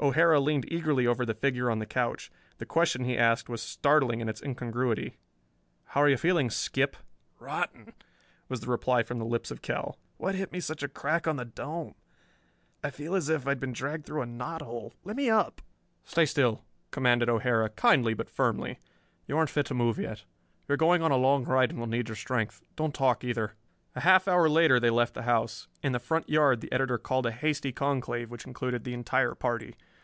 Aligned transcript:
O'Hara 0.00 0.40
leaned 0.40 0.64
eagerly 0.72 1.06
over 1.06 1.24
the 1.24 1.32
figure 1.32 1.70
on 1.70 1.78
the 1.78 1.86
couch. 1.86 2.32
The 2.58 2.66
question 2.66 3.04
he 3.04 3.16
asked 3.16 3.48
was 3.48 3.62
startling 3.62 4.20
in 4.20 4.28
its 4.28 4.42
incongruity: 4.42 5.16
"How 5.84 6.00
are 6.02 6.08
you 6.08 6.16
feeling, 6.16 6.50
Skip!" 6.50 6.96
"Rotten," 7.38 7.92
was 8.48 8.58
the 8.62 8.66
reply 8.66 9.04
from 9.04 9.20
the 9.20 9.24
lips 9.24 9.52
of 9.52 9.62
Kell. 9.62 9.96
"What 10.16 10.34
hit 10.34 10.50
me 10.50 10.58
such 10.58 10.82
a 10.82 10.88
crack 10.88 11.28
on 11.28 11.36
the 11.36 11.44
dome? 11.44 11.94
I 12.82 12.90
feel 12.90 13.14
as 13.14 13.28
if 13.28 13.46
I 13.46 13.50
had 13.50 13.60
been 13.60 13.72
dragged 13.72 14.04
through 14.04 14.22
a 14.22 14.26
knot 14.26 14.60
hole. 14.60 14.92
Lemme 15.04 15.30
up." 15.30 15.62
"Stay 16.02 16.26
still," 16.26 16.64
commanded 16.90 17.28
O'Hara, 17.28 17.70
kindly 17.70 18.12
but 18.12 18.28
firmly. 18.28 18.80
"You 19.28 19.38
aren't 19.38 19.50
fit 19.50 19.66
to 19.66 19.74
move 19.74 19.98
yet. 20.00 20.24
You 20.66 20.72
are 20.72 20.76
going 20.84 21.00
on 21.02 21.12
a 21.12 21.16
long 21.16 21.44
ride 21.44 21.70
and 21.70 21.78
will 21.78 21.86
need 21.86 22.08
your 22.08 22.16
strength. 22.16 22.60
Don't 22.74 22.92
talk, 22.92 23.22
either." 23.22 23.52
A 23.94 24.00
half 24.00 24.26
hour 24.26 24.48
later 24.48 24.80
they 24.80 24.90
left 24.90 25.14
the 25.14 25.22
house. 25.22 25.68
In 25.80 25.92
the 25.92 25.98
front 26.00 26.28
yard 26.28 26.60
the 26.60 26.72
editor 26.72 26.98
called 26.98 27.26
a 27.26 27.30
hasty 27.30 27.70
conclave 27.70 28.30
which 28.30 28.46
included 28.46 28.82
the 28.82 28.94
entire 28.94 29.36
party. 29.36 29.76